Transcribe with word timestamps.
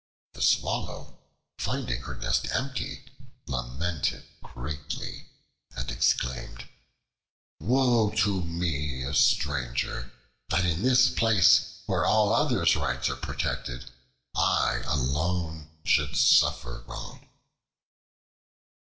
The 0.33 0.41
Swallow, 0.41 1.19
finding 1.59 2.01
her 2.01 2.15
nest 2.15 2.47
empty, 2.51 3.03
lamented 3.45 4.23
greatly 4.41 5.27
and 5.75 5.91
exclaimed: 5.91 6.67
"Woe 7.59 8.09
to 8.09 8.43
me 8.43 9.03
a 9.03 9.13
stranger! 9.13 10.11
that 10.49 10.65
in 10.65 10.81
this 10.81 11.07
place 11.07 11.81
where 11.85 12.03
all 12.07 12.33
others' 12.33 12.75
rights 12.75 13.09
are 13.11 13.15
protected, 13.15 13.91
I 14.35 14.81
alone 14.87 15.69
should 15.83 16.15
suffer 16.15 16.81
wrong." 16.87 17.29